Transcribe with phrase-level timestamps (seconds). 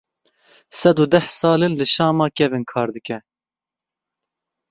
[0.79, 3.17] Sed û deh sal in li Şama kevin kar dike.